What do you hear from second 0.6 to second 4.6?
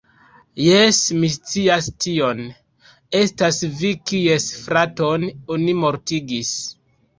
Jes, mi scias tion. Estas vi kies